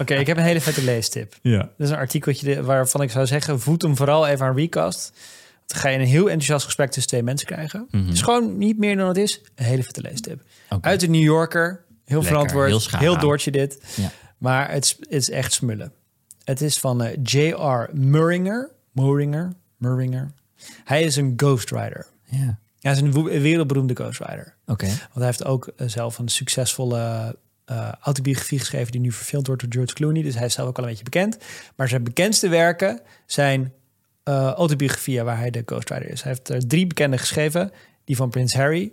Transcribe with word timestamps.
Oké, 0.00 0.14
ik 0.14 0.26
heb 0.26 0.36
een 0.36 0.42
hele 0.42 0.60
vette 0.60 0.84
leestip. 0.84 1.34
Ja. 1.42 1.58
Dat 1.58 1.70
is 1.76 1.90
een 1.90 1.96
artikeltje 1.96 2.62
waarvan 2.62 3.02
ik 3.02 3.10
zou 3.10 3.26
zeggen, 3.26 3.60
voed 3.60 3.82
hem 3.82 3.96
vooral 3.96 4.26
even 4.26 4.46
aan 4.46 4.56
Recast. 4.56 5.12
Dan 5.66 5.78
ga 5.78 5.88
je 5.88 5.98
een 5.98 6.06
heel 6.06 6.24
enthousiast 6.26 6.64
gesprek 6.64 6.90
tussen 6.90 7.10
twee 7.10 7.22
mensen 7.22 7.46
krijgen. 7.46 7.88
Is 8.10 8.22
gewoon 8.22 8.58
niet 8.58 8.78
meer 8.78 8.96
dan 8.96 9.08
het 9.08 9.16
is. 9.16 9.40
Een 9.54 9.64
hele 9.64 9.82
vette 9.82 10.00
leestip. 10.00 10.42
Uit 10.80 11.00
de 11.00 11.08
New 11.08 11.22
Yorker. 11.22 11.84
Heel 12.04 12.20
Lekker, 12.22 12.24
verantwoord. 12.24 12.96
heel 12.96 13.18
doortje 13.18 13.50
dit. 13.50 13.82
Ja. 13.96 14.10
Maar 14.38 14.70
het 14.70 14.84
is, 14.84 14.96
het 15.00 15.12
is 15.12 15.30
echt 15.30 15.52
smullen. 15.52 15.92
Het 16.44 16.60
is 16.60 16.78
van 16.78 17.02
eh, 17.02 17.18
J.R. 17.22 17.88
Murringer. 17.96 18.70
Murringer. 18.92 19.52
Murringer. 19.76 20.32
Hij 20.84 21.02
is 21.02 21.16
een 21.16 21.32
ghostwriter. 21.36 22.06
Ja. 22.24 22.58
Hij 22.80 22.92
is 22.92 23.00
een 23.00 23.22
wereldberoemde 23.42 23.94
ghostwriter. 23.94 24.54
Oké. 24.66 24.86
Want 24.86 24.98
hij 25.14 25.24
heeft 25.24 25.44
ook 25.44 25.66
eh, 25.76 25.88
zelf 25.88 26.18
een 26.18 26.28
succesvolle 26.28 27.36
eh, 27.64 27.92
autobiografie 28.00 28.58
geschreven... 28.58 28.92
die 28.92 29.00
nu 29.00 29.12
verfilmd 29.12 29.46
wordt 29.46 29.62
door 29.62 29.72
George 29.72 29.94
Clooney. 29.94 30.22
Dus 30.22 30.34
hij 30.34 30.46
is 30.46 30.54
zelf 30.54 30.68
ook 30.68 30.76
al 30.76 30.82
een 30.82 30.88
beetje 30.88 31.04
bekend. 31.04 31.38
Maar 31.76 31.88
zijn 31.88 32.04
bekendste 32.04 32.48
werken 32.48 33.00
zijn 33.26 33.72
eh, 34.22 34.50
autobiografieën... 34.50 35.24
waar 35.24 35.38
hij 35.38 35.50
de 35.50 35.62
ghostwriter 35.66 36.08
is. 36.10 36.22
Hij 36.22 36.32
heeft 36.32 36.48
er 36.48 36.66
drie 36.66 36.86
bekende 36.86 37.18
geschreven. 37.18 37.70
Die 38.04 38.16
van 38.16 38.30
Prins 38.30 38.54
Harry, 38.54 38.92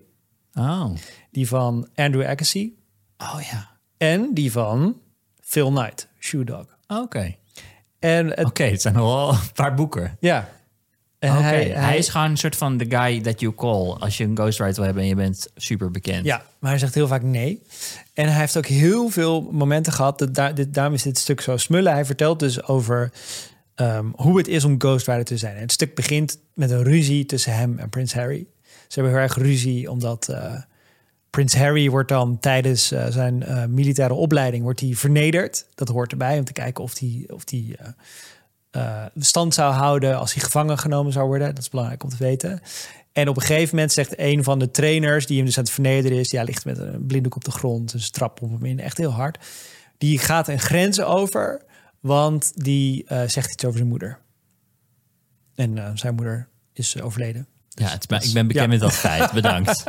Oh. 0.53 0.91
die 1.31 1.47
van 1.47 1.89
Andrew 1.95 2.25
Agassi... 2.25 2.77
Oh 3.17 3.39
ja. 3.51 3.69
en 3.97 4.33
die 4.33 4.51
van 4.51 5.01
Phil 5.41 5.69
Knight, 5.69 6.07
Shoe 6.19 6.43
Dog. 6.43 6.65
Oké. 6.87 7.35
En 7.99 8.45
Oké, 8.45 8.63
het 8.63 8.81
zijn 8.81 8.93
nogal 8.93 9.31
een 9.31 9.51
paar 9.53 9.73
boeken. 9.73 10.17
ja... 10.19 10.49
Hij, 11.19 11.63
hij, 11.63 11.97
is 11.97 12.09
gewoon 12.09 12.29
een 12.29 12.37
soort 12.37 12.55
van 12.55 12.77
the 12.77 12.85
guy 12.89 13.21
that 13.21 13.39
you 13.39 13.55
call 13.55 13.91
als 13.91 14.17
je 14.17 14.23
een 14.23 14.35
ghostwriter 14.35 14.75
wil 14.75 14.85
hebben 14.85 15.03
en 15.03 15.09
je 15.09 15.15
bent 15.15 15.47
super 15.55 15.91
bekend. 15.91 16.25
Ja, 16.25 16.45
maar 16.59 16.69
hij 16.69 16.79
zegt 16.79 16.95
heel 16.95 17.07
vaak 17.07 17.21
nee. 17.21 17.61
En 18.13 18.29
hij 18.29 18.39
heeft 18.39 18.57
ook 18.57 18.65
heel 18.65 19.09
veel 19.09 19.41
momenten 19.51 19.93
gehad. 19.93 20.19
Dat 20.19 20.35
daar, 20.35 20.55
dit, 20.55 20.73
daarom 20.73 20.93
is 20.93 21.03
dit 21.03 21.17
stuk 21.17 21.41
zo 21.41 21.57
smullen. 21.57 21.93
Hij 21.93 22.05
vertelt 22.05 22.39
dus 22.39 22.63
over 22.63 23.11
ehm, 23.75 24.05
hoe 24.15 24.37
het 24.37 24.47
is 24.47 24.63
om 24.63 24.75
ghostwriter 24.77 25.25
te 25.25 25.37
zijn. 25.37 25.55
En 25.55 25.61
het 25.61 25.71
stuk 25.71 25.95
begint 25.95 26.39
met 26.53 26.71
een 26.71 26.83
ruzie 26.83 27.25
tussen 27.25 27.53
hem 27.53 27.79
en 27.79 27.89
Prins 27.89 28.13
Harry. 28.13 28.45
Ze 28.63 28.99
hebben 28.99 29.13
heel 29.13 29.21
erg 29.21 29.35
ruzie 29.35 29.91
omdat 29.91 30.27
eh, 30.29 30.55
Prins 31.29 31.55
Harry 31.55 31.89
wordt 31.89 32.09
dan 32.09 32.39
tijdens 32.39 32.91
eh, 32.91 33.05
zijn 33.09 33.43
eh, 33.43 33.65
militaire 33.65 34.13
opleiding 34.13 34.63
wordt 34.63 34.79
hij 34.79 34.93
vernederd. 34.93 35.65
Dat 35.75 35.87
hoort 35.87 36.11
erbij 36.11 36.37
om 36.37 36.45
te 36.45 36.53
kijken 36.53 36.83
of 36.83 36.99
hij 36.99 37.23
of 37.27 37.43
die, 37.43 37.75
eh, 38.71 39.05
stand 39.19 39.53
zou 39.53 39.73
houden 39.73 40.17
als 40.17 40.33
hij 40.33 40.43
gevangen 40.43 40.77
genomen 40.77 41.11
zou 41.11 41.27
worden. 41.27 41.47
Dat 41.47 41.63
is 41.63 41.69
belangrijk 41.69 42.03
om 42.03 42.09
te 42.09 42.17
weten. 42.19 42.61
En 43.11 43.27
op 43.27 43.35
een 43.35 43.41
gegeven 43.41 43.75
moment 43.75 43.93
zegt 43.93 44.13
een 44.19 44.43
van 44.43 44.59
de 44.59 44.71
trainers, 44.71 45.25
die 45.25 45.37
hem 45.37 45.45
dus 45.45 45.57
aan 45.57 45.63
het 45.63 45.73
vernederen 45.73 46.17
is, 46.19 46.31
ja, 46.31 46.43
ligt 46.43 46.65
met 46.65 46.77
een 46.77 47.05
blinddoek 47.05 47.35
op 47.35 47.43
de 47.43 47.51
grond, 47.51 47.91
dus 47.91 48.09
trap 48.09 48.41
op 48.41 48.49
hem 48.51 48.65
in, 48.65 48.79
echt 48.79 48.97
heel 48.97 49.11
hard. 49.11 49.45
Die 49.97 50.19
gaat 50.19 50.47
een 50.47 50.59
grens 50.59 51.01
over, 51.01 51.61
want 51.99 52.51
die 52.63 53.03
eh, 53.05 53.27
zegt 53.27 53.51
iets 53.53 53.63
over 53.65 53.77
zijn 53.77 53.89
moeder. 53.89 54.19
En 55.55 55.77
eh, 55.77 55.91
zijn 55.93 56.15
moeder 56.15 56.47
is 56.73 57.01
overleden. 57.01 57.47
Ja, 57.69 57.87
het, 57.87 58.11
is- 58.11 58.27
ik 58.27 58.33
ben 58.33 58.47
bekend 58.47 58.65
Ja. 58.65 58.71
met 58.71 58.79
dat 58.79 58.93
feit. 58.93 59.31
Bedankt. 59.41 59.83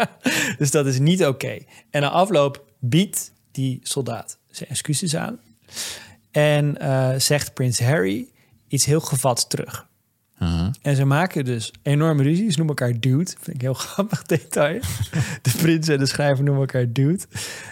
Dus 0.58 0.70
dat 0.70 0.86
is 0.86 0.98
niet 0.98 1.24
oké. 1.26 1.58
En 1.90 2.00
na 2.00 2.08
afloop 2.10 2.64
biedt 2.78 3.32
die 3.50 3.80
soldaat 3.82 4.38
zijn 4.50 4.68
excuses 4.70 5.16
aan. 5.16 5.38
En 6.30 6.76
zegt 7.20 7.54
Prins 7.54 7.80
Harry 7.80 8.28
iets 8.70 8.84
heel 8.84 9.00
gevats 9.00 9.46
terug. 9.46 9.88
Uh-huh. 10.42 10.68
En 10.82 10.96
ze 10.96 11.04
maken 11.04 11.44
dus 11.44 11.72
enorme 11.82 12.22
ruzie. 12.22 12.50
Ze 12.50 12.58
noemen 12.58 12.76
elkaar 12.76 13.00
dude. 13.00 13.30
Vind 13.30 13.46
ik 13.46 13.52
een 13.54 13.60
heel 13.60 13.74
grappig 13.88 14.22
detail. 14.22 14.80
De 15.42 15.50
prins 15.56 15.88
en 15.88 15.98
de 15.98 16.06
schrijver 16.06 16.44
noemen 16.44 16.62
elkaar 16.62 16.92
dude. 16.92 17.24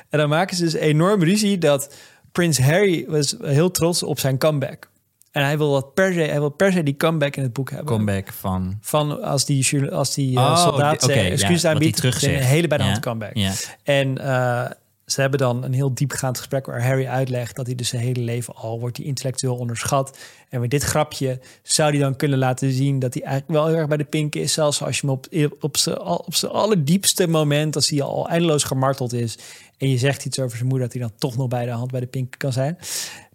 En 0.09 0.19
dan 0.19 0.29
maken 0.29 0.57
ze 0.57 0.63
dus 0.65 0.73
enorm 0.75 1.23
ruzie 1.23 1.59
dat 1.59 1.95
Prins 2.33 2.59
Harry 2.59 3.05
was 3.09 3.37
heel 3.43 3.71
trots 3.71 4.03
op 4.03 4.19
zijn 4.19 4.39
comeback. 4.39 4.91
En 5.31 5.45
hij 5.45 5.59
wil, 5.59 5.73
dat 5.73 5.95
per 5.95 6.13
se, 6.13 6.21
hij 6.21 6.39
wil 6.39 6.49
per 6.49 6.73
se 6.73 6.83
die 6.83 6.97
comeback 6.97 7.37
in 7.37 7.43
het 7.43 7.53
boek 7.53 7.71
hebben. 7.71 7.87
Comeback 7.87 8.33
van... 8.33 8.79
Van 8.81 9.23
als 9.23 9.45
die, 9.47 9.91
als 9.91 10.15
die 10.15 10.37
eh, 10.37 10.43
Oh, 10.43 10.57
soldaat 10.63 11.07
ja, 11.07 11.15
excuses 11.15 11.51
wat 11.53 11.63
hij 11.63 11.73
aanbiedt, 11.73 11.97
terugzegt. 11.97 12.35
een 12.41 12.47
hele 12.47 12.69
bij 12.69 12.79
de 12.79 12.85
hand 12.85 13.01
comeback. 13.01 13.35
ja. 13.35 13.53
En 13.83 14.19
eh, 14.19 14.71
ze 15.11 15.21
hebben 15.21 15.39
dan 15.39 15.65
een 15.65 15.73
heel 15.73 15.95
diepgaand 15.95 16.39
gesprek 16.39 16.67
waar 16.67 16.85
Harry 16.85 17.07
uitlegt 17.07 17.57
dat 17.57 17.67
hij 17.67 17.75
dus 17.75 17.89
zijn 17.89 18.03
hele 18.03 18.21
leven 18.21 18.55
al 18.55 18.81
wordt 18.81 18.97
hij 18.97 19.07
intellectueel 19.07 19.57
onderschat. 19.57 20.19
En 20.49 20.61
met 20.61 20.71
dit 20.71 20.83
grapje 20.83 21.41
zou 21.63 21.91
hij 21.91 21.99
dan 21.99 22.17
kunnen 22.17 22.39
laten 22.39 22.73
zien 22.73 22.99
dat 22.99 23.15
hij 23.15 23.23
eigenlijk 23.23 23.53
wel 23.59 23.67
heel 23.67 23.77
erg 23.77 23.89
bij 23.89 23.97
de 23.97 24.05
pink 24.05 24.35
is. 24.35 24.53
Zelfs 24.53 24.83
als 24.83 25.01
je 25.01 25.07
hem 25.07 25.17
op, 25.17 25.27
op 25.61 25.77
zijn 25.77 26.01
op 26.01 26.35
allerdiepste 26.51 27.29
moment, 27.29 27.75
als 27.77 27.89
hij 27.89 28.03
al 28.03 28.29
eindeloos 28.29 28.65
gemarteld 28.65 29.13
is. 29.13 29.39
En 29.79 29.91
je 29.91 29.99
zegt 29.99 30.25
iets 30.25 30.39
over 30.39 30.57
zijn 30.57 30.69
moeder, 30.69 30.87
dat 30.89 30.97
hij 30.97 31.07
dan 31.09 31.19
toch 31.19 31.37
nog 31.37 31.49
bij 31.49 31.65
de 31.65 31.71
hand 31.71 31.91
bij 31.91 32.01
de 32.01 32.07
pink 32.07 32.35
kan 32.39 32.53
zijn. 32.53 32.79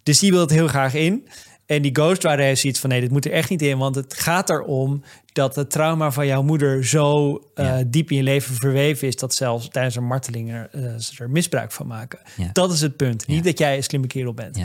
Dus 0.02 0.18
die 0.18 0.30
wil 0.30 0.40
het 0.40 0.50
heel 0.50 0.68
graag 0.68 0.94
in. 0.94 1.28
En 1.66 1.82
die 1.82 1.94
Ghostwriter 1.94 2.44
heeft 2.44 2.60
zoiets 2.60 2.80
van... 2.80 2.90
nee, 2.90 3.00
dit 3.00 3.10
moet 3.10 3.24
er 3.24 3.32
echt 3.32 3.50
niet 3.50 3.62
in. 3.62 3.78
Want 3.78 3.94
het 3.94 4.14
gaat 4.14 4.50
erom 4.50 5.02
dat 5.32 5.56
het 5.56 5.70
trauma 5.70 6.10
van 6.10 6.26
jouw 6.26 6.42
moeder... 6.42 6.84
zo 6.86 7.38
eh, 7.54 7.64
Ja. 7.66 7.82
diep 7.86 8.10
in 8.10 8.16
je 8.16 8.22
leven 8.22 8.54
verweven 8.54 9.08
is... 9.08 9.16
dat 9.16 9.34
zelfs 9.34 9.68
tijdens 9.68 9.96
een 9.96 10.06
marteling 10.06 10.52
er, 10.52 10.68
eh, 10.72 10.94
ze 10.98 11.22
er 11.22 11.30
misbruik 11.30 11.72
van 11.72 11.86
maken. 11.86 12.18
Ja. 12.36 12.50
Dat 12.52 12.72
is 12.72 12.80
het 12.80 12.96
punt. 12.96 13.24
Ja. 13.26 13.34
Niet 13.34 13.44
dat 13.44 13.58
jij 13.58 13.76
een 13.76 13.82
slimme 13.82 14.06
kerel 14.06 14.34
bent. 14.34 14.56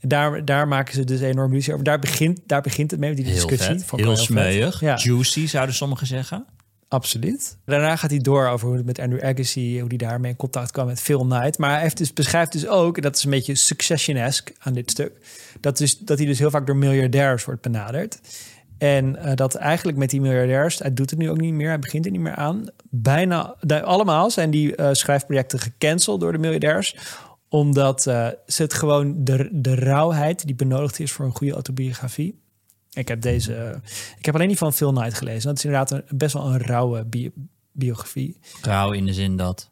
En 0.00 0.08
daar, 0.08 0.44
daar 0.44 0.68
maken 0.68 0.94
ze 0.94 1.04
dus 1.04 1.20
enorm 1.20 1.52
ruzie 1.52 1.72
over. 1.72 1.84
Daar 1.84 1.98
begint, 1.98 2.40
daar 2.46 2.60
begint 2.60 2.90
het 2.90 3.00
mee, 3.00 3.08
met 3.08 3.18
die 3.18 3.26
Heel 3.28 3.34
discussie. 3.46 3.78
vet. 3.78 4.00
Heel 4.00 4.16
smeuig. 4.16 4.80
Ja. 4.80 4.96
Juicy, 4.96 5.46
zouden 5.46 5.74
sommigen 5.74 6.06
zeggen. 6.06 6.46
Absoluut. 6.88 7.58
Daarna 7.64 7.96
gaat 7.96 8.10
hij 8.10 8.18
door 8.18 8.48
over 8.48 8.66
hoe 8.66 8.76
het 8.76 8.86
met 8.86 8.98
Andrew 8.98 9.24
Agassi, 9.24 9.80
hoe 9.80 9.88
hij 9.88 9.96
daarmee 9.96 10.30
in 10.30 10.36
contact 10.36 10.70
kwam 10.70 10.86
met 10.86 11.00
Phil 11.00 11.24
Knight. 11.24 11.58
Maar 11.58 11.70
hij 11.70 11.80
heeft 11.80 11.96
dus, 11.96 12.12
beschrijft 12.12 12.52
dus 12.52 12.66
ook, 12.66 12.96
en 12.96 13.02
dat 13.02 13.16
is 13.16 13.24
een 13.24 13.30
beetje 13.30 13.54
succession-esque 13.54 14.54
aan 14.58 14.72
dit 14.72 14.90
stuk, 14.90 15.12
dat, 15.60 15.78
dus, 15.78 15.98
dat 15.98 16.18
hij 16.18 16.26
dus 16.26 16.38
heel 16.38 16.50
vaak 16.50 16.66
door 16.66 16.76
miljardairs 16.76 17.44
wordt 17.44 17.62
benaderd. 17.62 18.20
En 18.78 19.16
eh, 19.16 19.34
dat 19.34 19.54
eigenlijk 19.54 19.98
met 19.98 20.10
die 20.10 20.20
miljardairs, 20.20 20.78
hij 20.78 20.94
doet 20.94 21.10
het 21.10 21.18
nu 21.18 21.30
ook 21.30 21.40
niet 21.40 21.54
meer, 21.54 21.68
hij 21.68 21.78
begint 21.78 22.04
er 22.04 22.10
niet 22.10 22.20
meer 22.20 22.34
aan. 22.34 22.66
Bijna 22.90 23.56
allemaal 23.82 24.30
zijn 24.30 24.50
die 24.50 24.76
eh, 24.76 24.88
schrijfprojecten 24.92 25.58
gecanceld 25.58 26.20
door 26.20 26.32
de 26.32 26.38
miljardairs 26.38 26.96
omdat 27.48 28.06
eh, 28.06 28.28
ze 28.46 28.62
het 28.62 28.74
gewoon 28.74 29.24
de, 29.24 29.48
de 29.52 29.74
rauwheid 29.74 30.46
die 30.46 30.54
benodigd 30.54 30.98
is 30.98 31.12
voor 31.12 31.24
een 31.24 31.36
goede 31.36 31.52
autobiografie. 31.52 32.40
Ik 32.96 33.08
heb 33.08 33.20
deze. 33.20 33.54
eh, 33.54 33.76
ik 34.18 34.24
heb 34.26 34.34
alleen 34.34 34.48
die 34.48 34.56
van 34.56 34.72
Phil 34.72 34.92
Knight 34.92 35.14
gelezen. 35.14 35.48
Dat 35.48 35.56
is 35.58 35.64
inderdaad 35.64 35.90
een, 35.90 36.02
best 36.18 36.32
wel 36.32 36.46
een 36.46 36.58
rauwe 36.58 37.04
bi- 37.04 37.30
biografie. 37.72 38.38
Trouw 38.60 38.92
in 38.92 39.06
de 39.06 39.12
zin 39.14 39.36
dat... 39.36 39.70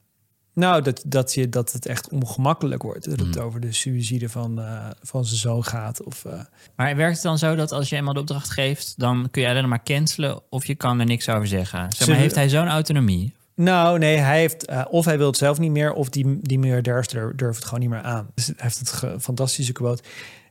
Nou, 0.55 0.83
dat, 0.83 1.03
dat, 1.07 1.35
je, 1.35 1.49
dat 1.49 1.73
het 1.73 1.87
echt 1.87 2.09
ongemakkelijk 2.09 2.83
wordt. 2.83 3.05
Dat 3.11 3.21
het 3.21 3.35
Hmm. 3.35 3.45
over 3.45 3.61
de 3.61 3.73
suïcide 3.73 4.29
van, 4.29 4.61
eh, 4.61 4.87
van 5.03 5.25
zijn 5.25 5.41
zoon 5.41 5.65
gaat. 5.65 6.03
Of, 6.03 6.25
eh, 6.25 6.41
Maar 6.77 6.97
werkt 6.97 7.15
het 7.15 7.23
dan 7.23 7.39
zo 7.39 7.55
dat 7.55 7.73
als 7.73 7.89
je 7.89 7.97
eenmaal 7.97 8.15
de 8.15 8.21
opdracht 8.21 8.51
geeft... 8.51 8.95
dan 8.99 9.29
kun 9.31 9.43
je 9.43 9.49
alleen 9.49 9.69
maar 9.69 9.83
cancelen 9.83 10.41
of 10.51 10.67
je 10.67 10.75
kan 10.75 11.01
er 11.01 11.07
niks 11.07 11.29
over 11.29 11.47
zeggen? 11.47 11.93
Zeg 11.93 12.09
maar, 12.09 12.17
heeft 12.17 12.35
hij 12.35 12.49
zo'n 12.49 12.69
autonomie? 12.69 13.35
Nou, 13.55 13.99
nee, 13.99 14.17
hij 14.17 14.39
heeft 14.39 14.67
of 14.91 15.05
hij 15.05 15.19
wil 15.19 15.27
het 15.27 15.37
zelf 15.37 15.59
niet 15.59 15.71
meer, 15.71 15.93
of 15.93 16.09
die, 16.09 16.39
die 16.41 16.59
miljardairs 16.59 17.09
dur- 17.09 17.37
durven 17.37 17.57
het 17.57 17.65
gewoon 17.65 17.81
niet 17.81 17.89
meer 17.91 18.03
aan. 18.03 18.29
Dus 18.35 18.47
hij 18.47 18.55
heeft 18.59 18.79
het 19.01 19.23
fantastische 19.23 19.73
quote. 19.73 20.03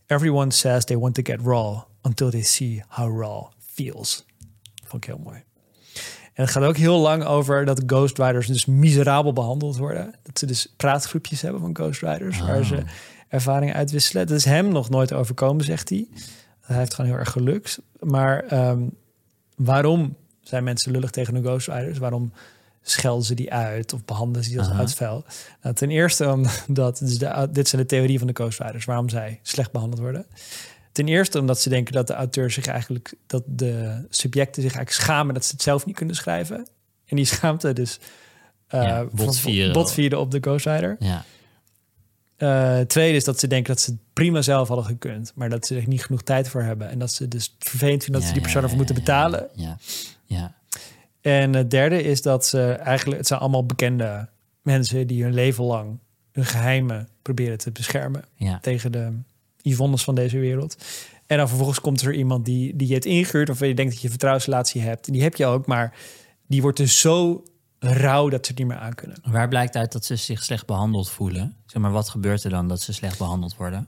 Everyone 0.07 0.51
says 0.51 0.85
they 0.85 0.97
want 0.97 1.15
to 1.15 1.21
get 1.23 1.39
raw 1.45 1.81
until 2.03 2.29
they 2.29 2.41
see 2.41 2.83
how 2.87 3.19
raw 3.19 3.45
feels. 3.59 4.25
Vond 4.83 5.03
ik 5.03 5.09
heel 5.09 5.21
mooi. 5.23 5.43
En 6.33 6.43
het 6.43 6.49
gaat 6.49 6.63
ook 6.63 6.77
heel 6.77 6.99
lang 6.99 7.23
over 7.23 7.65
dat 7.65 7.83
ghostwriters 7.85 8.47
dus 8.47 8.65
miserabel 8.65 9.33
behandeld 9.33 9.77
worden. 9.77 10.15
Dat 10.23 10.39
ze 10.39 10.45
dus 10.45 10.73
praatgroepjes 10.77 11.41
hebben 11.41 11.61
van 11.61 11.75
ghostwriters 11.75 12.39
waar 12.39 12.65
ze 12.65 12.83
ervaringen 13.27 13.75
uitwisselen. 13.75 14.27
Dat 14.27 14.37
is 14.37 14.45
hem 14.45 14.67
nog 14.67 14.89
nooit 14.89 15.13
overkomen, 15.13 15.65
zegt 15.65 15.89
hij. 15.89 16.07
Hij 16.61 16.77
heeft 16.77 16.93
gewoon 16.93 17.11
heel 17.11 17.19
erg 17.19 17.31
gelukt. 17.31 17.81
Maar 17.99 18.43
ehm, 18.43 18.81
waarom 19.55 20.15
zijn 20.41 20.63
mensen 20.63 20.91
lullig 20.91 21.09
tegen 21.09 21.33
de 21.33 21.41
ghostwriters? 21.41 21.97
Waarom 21.97 22.31
schelden 22.81 23.25
ze 23.25 23.33
die 23.33 23.53
uit 23.53 23.93
of 23.93 24.05
behandelen 24.05 24.43
ze 24.43 24.49
die 24.49 24.59
als 24.59 24.69
Aha. 24.69 24.79
uitvuil? 24.79 25.25
Nou, 25.61 25.75
ten 25.75 25.89
eerste 25.89 26.31
omdat, 26.67 26.97
dus 26.97 27.17
de, 27.17 27.49
dit 27.51 27.67
zijn 27.67 27.81
de 27.81 27.87
theorieën 27.87 28.19
van 28.19 28.27
de 28.27 28.33
ghostwriters, 28.33 28.85
waarom 28.85 29.09
zij 29.09 29.39
slecht 29.41 29.71
behandeld 29.71 30.01
worden. 30.01 30.25
Ten 30.93 31.07
eerste 31.07 31.39
omdat 31.39 31.61
ze 31.61 31.69
denken 31.69 31.93
dat 31.93 32.07
de 32.07 32.13
auteur 32.13 32.51
zich 32.51 32.65
eigenlijk, 32.65 33.13
dat 33.27 33.43
de 33.45 34.05
subjecten 34.09 34.61
zich 34.61 34.75
eigenlijk 34.75 35.05
schamen 35.05 35.33
dat 35.33 35.45
ze 35.45 35.51
het 35.51 35.61
zelf 35.61 35.85
niet 35.85 35.95
kunnen 35.95 36.15
schrijven. 36.15 36.67
En 37.05 37.15
die 37.15 37.25
schaamte 37.25 37.73
dus 37.73 37.99
eh 38.67 38.83
Ja, 38.83 39.05
botvieren. 39.11 39.73
botvieren 39.73 40.19
op 40.19 40.31
de 40.31 40.39
ghostwriter. 40.41 40.95
Ja. 40.99 41.25
Eh, 42.37 42.79
tweede 42.79 43.17
is 43.17 43.23
dat 43.23 43.39
ze 43.39 43.47
denken 43.47 43.73
dat 43.73 43.81
ze 43.81 43.91
het 43.91 43.99
prima 44.13 44.41
zelf 44.41 44.67
hadden 44.67 44.85
gekund, 44.85 45.31
maar 45.35 45.49
dat 45.49 45.65
ze 45.65 45.75
er 45.75 45.87
niet 45.87 46.05
genoeg 46.05 46.21
tijd 46.21 46.47
voor 46.47 46.61
hebben. 46.61 46.89
En 46.89 46.99
dat 46.99 47.11
ze 47.11 47.27
dus 47.27 47.55
vervelend 47.59 48.03
vinden 48.03 48.19
dat 48.19 48.29
ze 48.29 48.33
die 48.33 48.43
persoon 48.43 48.63
ervoor 48.63 48.77
moeten 48.77 48.95
betalen. 48.95 49.49
Ja, 49.55 49.77
ja. 50.25 50.55
En 51.21 51.53
het 51.53 51.71
derde 51.71 52.03
is 52.03 52.21
dat 52.21 52.45
ze 52.45 52.71
eigenlijk, 52.71 53.17
het 53.17 53.27
zijn 53.27 53.39
allemaal 53.39 53.65
bekende 53.65 54.29
mensen 54.61 55.07
die 55.07 55.23
hun 55.23 55.33
leven 55.33 55.63
lang 55.63 55.99
hun 56.31 56.45
geheimen 56.45 57.07
proberen 57.21 57.57
te 57.57 57.71
beschermen 57.71 58.23
ja. 58.35 58.59
tegen 58.59 58.91
de 58.91 59.11
Yvonnes 59.63 60.03
van 60.03 60.15
deze 60.15 60.39
wereld. 60.39 60.75
En 61.25 61.37
dan 61.37 61.47
vervolgens 61.47 61.81
komt 61.81 62.01
er 62.01 62.13
iemand 62.13 62.45
die, 62.45 62.75
die 62.75 62.87
je 62.87 62.93
het 62.93 63.05
ingehuurd 63.05 63.49
of 63.49 63.59
je 63.59 63.73
denkt 63.73 63.91
dat 63.91 63.99
je 63.99 64.03
een 64.03 64.09
vertrouwensrelatie 64.09 64.81
hebt. 64.81 65.07
En 65.07 65.13
die 65.13 65.21
heb 65.21 65.35
je 65.35 65.45
ook, 65.45 65.65
maar 65.65 65.97
die 66.47 66.61
wordt 66.61 66.77
dus 66.77 66.99
zo 66.99 67.43
rauw 67.79 68.29
dat 68.29 68.45
ze 68.45 68.51
het 68.51 68.59
niet 68.59 68.67
meer 68.67 68.77
aan 68.77 68.95
kunnen. 68.95 69.17
Waar 69.23 69.47
blijkt 69.47 69.75
uit 69.75 69.91
dat 69.91 70.05
ze 70.05 70.15
zich 70.15 70.43
slecht 70.43 70.65
behandeld 70.65 71.09
voelen? 71.09 71.55
Zeg 71.65 71.81
maar, 71.81 71.91
wat 71.91 72.09
gebeurt 72.09 72.43
er 72.43 72.49
dan 72.49 72.67
dat 72.67 72.81
ze 72.81 72.93
slecht 72.93 73.17
behandeld 73.17 73.55
worden? 73.55 73.87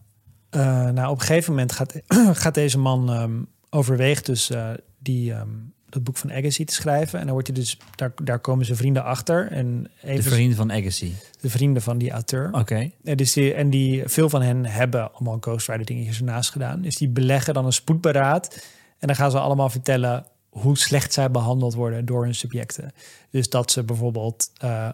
eh, 0.55 0.89
nou, 0.89 1.09
op 1.09 1.19
een 1.19 1.25
gegeven 1.25 1.51
moment 1.51 1.71
gaat, 1.71 1.93
gaat 2.41 2.53
deze 2.53 2.77
man 2.77 3.11
ehm, 3.11 3.43
overweegt 3.69 4.25
dus 4.25 4.49
eh, 4.49 4.69
die, 4.99 5.33
ehm, 5.33 5.49
dat 5.95 6.03
boek 6.03 6.17
van 6.17 6.31
Agassi 6.31 6.65
te 6.65 6.73
schrijven. 6.73 7.19
En 7.19 7.23
dan 7.25 7.33
wordt 7.33 7.47
hij 7.47 7.55
dus, 7.55 7.77
daar, 7.95 8.11
daar 8.23 8.39
komen 8.39 8.65
zijn 8.65 8.77
vrienden 8.77 9.03
achter. 9.03 9.51
En 9.51 9.83
De 10.01 10.07
even 10.07 10.31
vrienden 10.31 10.57
van 10.57 10.71
Agassi. 10.71 11.15
de 11.41 11.49
vrienden 11.49 11.81
van 11.81 11.97
die 11.97 12.11
auteur. 12.11 12.49
Oké. 12.53 12.91
En, 13.03 13.17
dus 13.17 13.33
die, 13.33 13.53
en 13.53 13.69
die, 13.69 14.03
veel 14.05 14.29
van 14.29 14.41
hen 14.41 14.65
hebben 14.65 15.13
allemaal 15.13 15.37
Ghostwriter 15.39 15.85
dingetjes 15.85 16.17
ernaast 16.17 16.49
gedaan. 16.51 16.81
Dus 16.81 16.95
die 16.97 17.07
beleggen 17.09 17.53
dan 17.53 17.65
een 17.65 17.73
spoedberaad. 17.73 18.65
En 18.99 19.07
dan 19.07 19.15
gaan 19.15 19.31
ze 19.31 19.39
allemaal 19.39 19.69
vertellen 19.69 20.25
hoe 20.49 20.77
slecht 20.77 21.13
zij 21.13 21.31
behandeld 21.31 21.73
worden 21.73 22.05
door 22.05 22.23
hun 22.23 22.35
subjecten. 22.35 22.91
Dus 23.29 23.49
dat 23.49 23.71
ze 23.71 23.83
bijvoorbeeld 23.83 24.51
eh, 24.57 24.89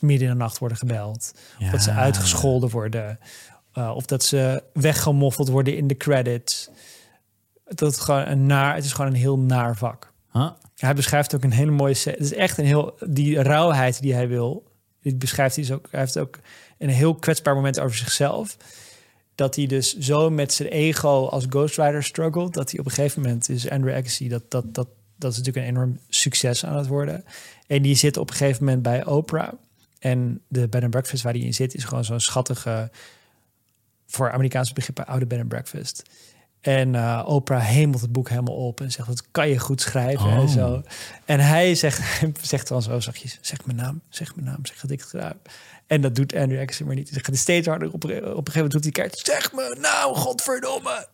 midden 0.00 0.26
in 0.28 0.32
de 0.32 0.38
nacht 0.38 0.58
worden 0.58 0.78
gebeld. 0.78 1.34
Of 1.60 1.70
dat 1.70 1.82
ze 1.82 1.90
uitgescholden 1.90 2.70
worden. 2.70 3.18
eh, 3.72 3.92
of 3.94 4.06
dat 4.06 4.24
ze 4.24 4.62
weggemoffeld 4.72 5.48
worden 5.48 5.76
in 5.76 5.86
de 5.86 5.96
credits. 5.96 6.70
Dat 7.68 7.90
het, 7.90 8.00
gewoon 8.00 8.26
een 8.26 8.46
naar, 8.46 8.74
het 8.74 8.84
is 8.84 8.92
gewoon 8.92 9.10
een 9.10 9.16
heel 9.16 9.38
naar 9.38 9.76
vak. 9.76 10.12
Huh? 10.32 10.50
Hij 10.76 10.94
beschrijft 10.94 11.34
ook 11.34 11.42
een 11.42 11.52
hele 11.52 11.70
mooie... 11.70 11.94
Het 12.04 12.20
is 12.20 12.34
echt 12.34 12.58
een 12.58 12.64
heel... 12.64 12.98
Die 13.06 13.42
rauwheid 13.42 14.00
die 14.00 14.14
hij 14.14 14.28
wil... 14.28 14.66
Die 15.02 15.16
beschrijft 15.16 15.56
hij, 15.56 15.64
dus 15.64 15.74
ook, 15.74 15.88
hij 15.90 16.00
heeft 16.00 16.18
ook 16.18 16.38
een 16.78 16.88
heel 16.88 17.14
kwetsbaar 17.14 17.54
moment 17.54 17.80
over 17.80 17.96
zichzelf. 17.96 18.56
Dat 19.34 19.56
hij 19.56 19.66
dus 19.66 19.96
zo 19.98 20.30
met 20.30 20.52
zijn 20.52 20.68
ego 20.68 21.26
als 21.26 21.46
ghostwriter 21.48 22.02
struggelt... 22.02 22.54
dat 22.54 22.70
hij 22.70 22.80
op 22.80 22.86
een 22.86 22.92
gegeven 22.92 23.22
moment 23.22 23.48
is 23.48 23.70
Andrew 23.70 23.94
Agassi... 23.94 24.28
Dat, 24.28 24.50
dat, 24.50 24.74
dat, 24.74 24.88
dat 25.16 25.32
is 25.32 25.38
natuurlijk 25.38 25.66
een 25.66 25.72
enorm 25.72 25.98
succes 26.08 26.64
aan 26.64 26.76
het 26.76 26.86
worden. 26.86 27.24
En 27.66 27.82
die 27.82 27.94
zit 27.94 28.16
op 28.16 28.30
een 28.30 28.36
gegeven 28.36 28.64
moment 28.64 28.82
bij 28.82 29.06
Oprah. 29.06 29.52
En 29.98 30.40
de 30.48 30.68
bed 30.68 30.82
and 30.82 30.90
breakfast 30.90 31.22
waar 31.22 31.32
hij 31.32 31.42
in 31.42 31.54
zit... 31.54 31.74
is 31.74 31.84
gewoon 31.84 32.04
zo'n 32.04 32.20
schattige... 32.20 32.90
voor 34.06 34.32
Amerikaanse 34.32 34.72
begrippen 34.74 35.06
oude 35.06 35.26
bed 35.26 35.38
and 35.38 35.48
breakfast... 35.48 36.02
En 36.60 36.94
eh, 36.94 37.24
Oprah 37.26 37.64
hemelt 37.64 38.00
het 38.00 38.12
boek 38.12 38.28
helemaal 38.28 38.54
op 38.66 38.80
en 38.80 38.90
zegt: 38.92 39.08
Dat 39.08 39.24
kan 39.30 39.48
je 39.48 39.58
goed 39.58 39.80
schrijven 39.80 40.30
en 40.30 40.40
Oh. 40.40 40.48
zo. 40.48 40.82
En 41.24 41.40
hij 41.40 41.74
zegt, 41.74 42.22
zegt 42.42 42.68
dan 42.68 42.82
zo 42.82 43.00
zachtjes: 43.00 43.38
Zeg 43.40 43.64
mijn 43.64 43.76
naam, 43.76 44.00
zeg 44.08 44.34
mijn 44.34 44.46
naam, 44.46 44.66
zeg 44.66 44.80
dat 44.80 44.90
ik 44.90 45.00
het 45.00 45.08
gedaan. 45.08 45.36
En 45.86 46.00
dat 46.00 46.14
doet 46.14 46.34
Andrew 46.34 46.60
Agassi 46.60 46.84
maar 46.84 46.94
niet. 46.94 47.10
Hij 47.10 47.20
gaat 47.22 47.36
steeds 47.36 47.66
harder. 47.66 47.88
Op, 47.88 47.94
op 47.94 48.10
een 48.10 48.12
gegeven 48.12 48.52
moment 48.54 48.72
doet 48.72 48.82
hij 48.82 48.92
kaart: 48.92 49.18
Zeg 49.18 49.52
me 49.52 49.76
nou, 49.80 50.14
godverdomme. 50.14 51.08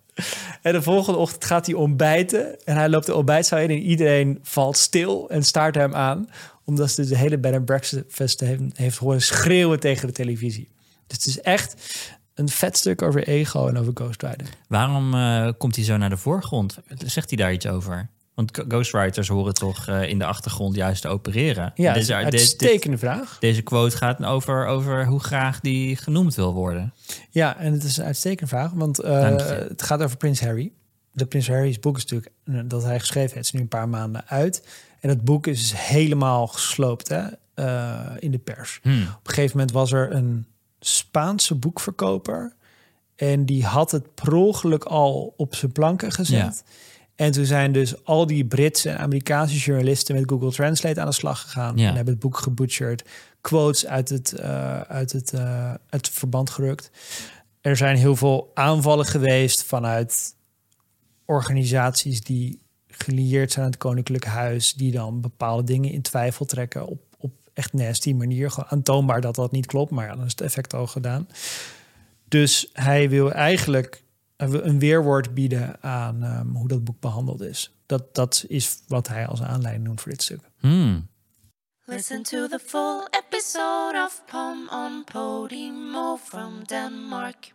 En 0.63 0.73
de 0.73 0.83
volgende 0.83 1.19
ochtend 1.19 1.45
gaat 1.45 1.67
hij 1.67 1.75
ontbijten. 1.75 2.65
En 2.65 2.77
hij 2.77 2.89
loopt 2.89 3.07
de 3.07 3.15
ontbijtzaal 3.15 3.59
in 3.59 3.71
en 3.71 3.79
iedereen 3.79 4.39
valt 4.43 4.77
stil 4.77 5.31
en 5.31 5.43
staart 5.43 5.75
hem 5.75 5.95
aan. 5.95 6.29
Omdat 6.65 6.91
ze 6.91 7.01
dus 7.01 7.11
de 7.11 7.17
hele 7.17 7.39
bed 7.39 7.55
and 7.55 7.65
breakfast 7.65 8.41
heeft, 8.41 8.63
heeft 8.75 8.97
horen 8.97 9.23
schreeuwen 9.23 9.81
tegen 9.81 10.07
de 10.07 10.13
televisie. 10.13 10.69
Dus 11.07 11.17
het 11.17 11.27
is 11.27 11.41
echt 11.41 11.75
een 12.35 12.49
vet 12.49 12.77
stuk 12.77 13.03
over 13.03 13.29
ego 13.29 13.69
en 13.69 13.77
over 13.79 13.93
ghostwriting. 13.95 14.49
Waarom 14.69 15.15
eh, 15.15 15.49
komt 15.59 15.77
hij 15.77 15.85
zo 15.85 15.97
naar 15.97 16.11
de 16.11 16.17
voorgrond? 16.17 16.79
Zegt 17.07 17.29
hij 17.31 17.39
daar 17.39 17.53
iets 17.53 17.67
over? 17.67 18.09
Want 18.35 18.63
ghostwriters 18.69 19.29
horen 19.29 19.55
toch 19.55 19.87
eh, 19.89 20.09
in 20.09 20.19
de 20.19 20.25
achtergrond 20.25 20.75
juist 20.77 21.03
te 21.03 21.09
opereren. 21.09 21.73
Ja, 21.75 21.93
Deze- 21.93 22.15
een 22.15 22.25
dit- 22.25 22.33
uitstekende 22.41 22.99
vraag. 22.99 23.37
deze 23.41 23.63
quote 23.63 23.97
gaat 23.97 24.25
over, 24.25 24.67
over 24.67 25.07
hoe 25.07 25.21
graag 25.21 25.61
die 25.61 25.97
genoemd 25.97 26.35
wil 26.35 26.53
worden. 26.55 26.93
Ja, 27.31 27.57
en 27.59 27.73
het 27.73 27.85
is 27.85 27.97
een 27.97 28.05
uitstekende 28.05 28.47
vraag, 28.51 28.71
want 28.73 28.99
eh, 29.01 29.37
het 29.69 29.83
gaat 29.83 30.03
over 30.03 30.17
Prins 30.17 30.41
Harry. 30.41 30.73
De 31.13 31.27
Prins 31.27 31.49
Harry's 31.49 31.79
boek 31.81 31.97
is 31.97 32.03
natuurlijk 32.07 32.33
dat 32.71 32.83
hij 32.83 32.99
geschreven 33.01 33.35
heeft, 33.35 33.47
is 33.47 33.53
nu 33.53 33.61
een 33.61 33.69
paar 33.69 33.89
maanden 33.89 34.23
uit. 34.29 34.69
En 35.01 35.09
het 35.09 35.25
boek 35.25 35.47
is 35.47 35.73
helemaal 35.73 36.47
gesloopt 36.47 37.09
hè, 37.09 37.23
in 38.19 38.31
de 38.31 38.39
pers. 38.39 38.79
Hmm. 38.83 39.03
Op 39.03 39.09
een 39.29 39.35
gegeven 39.35 39.57
moment 39.57 39.73
was 39.75 39.93
er 39.93 40.13
een 40.13 40.47
Spaanse 40.87 41.55
boekverkoper 41.55 42.55
en 43.17 43.45
die 43.47 43.65
had 43.65 43.91
het 43.91 44.15
per 44.15 44.35
ongeluk 44.35 44.85
al 44.85 45.35
op 45.37 45.55
zijn 45.55 45.73
planken 45.73 46.13
gezet. 46.13 46.65
En 47.15 47.33
toen 47.33 47.45
zijn 47.45 47.73
dus 47.73 48.05
al 48.05 48.27
die 48.27 48.45
Britse 48.45 48.91
en 48.91 48.99
Amerikaanse 48.99 49.57
journalisten 49.57 50.15
met 50.15 50.31
Google 50.31 50.53
Translate 50.53 51.01
aan 51.01 51.07
de 51.07 51.13
slag 51.13 51.41
gegaan. 51.41 51.77
Ja. 51.77 51.89
En 51.89 51.95
hebben 51.95 52.13
het 52.15 52.23
boek 52.23 52.37
gebutcherd. 52.37 53.05
Quotes 53.41 53.87
uit 53.87 54.09
het, 54.09 54.33
eh, 54.33 54.81
uit, 54.81 55.13
het, 55.13 55.33
eh, 55.33 55.69
uit 55.69 56.07
het 56.07 56.11
verband 56.11 56.51
gerukt. 56.51 56.91
Er 57.61 57.77
zijn 57.77 57.97
heel 57.97 58.17
veel 58.17 58.51
aanvallen 58.55 59.07
geweest 59.07 59.63
vanuit 59.63 60.35
organisaties 61.25 62.21
die 62.21 62.61
gelieerd 62.89 63.53
zijn 63.53 63.65
aan 63.65 63.71
het 63.71 63.81
Koninklijk 63.81 64.25
Huis. 64.25 64.73
Die 64.73 64.93
dan 64.93 65.21
bepaalde 65.21 65.65
dingen 65.65 65.91
in 65.91 66.03
twijfel 66.03 66.45
trekken 66.45 66.87
op 66.87 67.14
echt 67.55 67.73
nasty 67.73 68.13
manier. 68.13 68.51
Gewoon 68.51 68.71
aantoonbaar 68.71 69.21
dat 69.21 69.35
dat 69.35 69.53
niet 69.53 69.67
klopt. 69.67 69.91
Maar 69.91 70.07
ja, 70.07 70.15
dan 70.15 70.25
is 70.25 70.31
het 70.31 70.41
effect 70.41 70.75
al 70.75 70.87
gedaan. 70.87 71.29
Dus 72.29 72.71
hij 72.73 73.09
wil 73.09 73.33
eigenlijk 73.33 74.03
een 74.37 74.79
weerwoord 74.79 75.35
bieden 75.35 75.83
aan 75.83 76.23
ehm, 76.23 76.49
hoe 76.49 76.69
dat 76.69 76.85
boek 76.85 77.01
behandeld 77.01 77.41
is. 77.41 77.75
Dat, 77.87 78.15
dat 78.15 78.45
is 78.49 78.79
wat 78.89 79.09
hij 79.09 79.27
als 79.27 79.43
aanleiding 79.43 79.87
noemt 79.87 80.01
voor 80.01 80.11
dit 80.11 80.23
stuk. 80.23 80.41
Hmm. 80.59 81.09
Listen 81.87 82.23
to 82.23 82.49
the 82.49 82.59
full 82.59 83.07
episode 83.11 84.05
of 84.07 84.23
Pom 84.27 84.69
on 84.71 85.05
Podimo 85.05 86.17
from 86.17 86.65
Denmark. 86.65 87.54